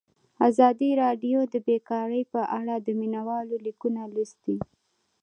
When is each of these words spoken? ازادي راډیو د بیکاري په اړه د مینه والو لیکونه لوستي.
ازادي 0.47 0.89
راډیو 1.03 1.39
د 1.53 1.55
بیکاري 1.67 2.23
په 2.33 2.41
اړه 2.59 2.75
د 2.79 2.87
مینه 2.99 3.21
والو 3.27 3.55
لیکونه 3.65 4.01
لوستي. 4.13 4.57